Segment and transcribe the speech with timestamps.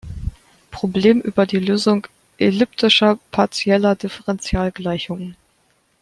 [0.71, 2.07] Problem über die Lösung
[2.39, 5.35] elliptischer partieller Differentialgleichungen.